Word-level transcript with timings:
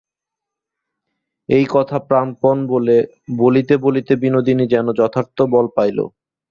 এই 1.49 1.65
কথা 1.71 1.97
প্রাণপণ 2.07 2.57
বলে 2.71 2.97
বলিতে 3.37 3.73
বলিতে 3.85 4.13
বিনোদিনী 4.23 4.65
যেন 4.73 4.87
যথার্থ 4.99 5.37
বল 5.53 5.65
পাইল। 5.75 5.97